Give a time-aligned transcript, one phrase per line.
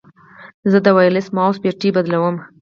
[0.71, 2.35] زه د وایرلیس ماؤس بیټرۍ بدلوم.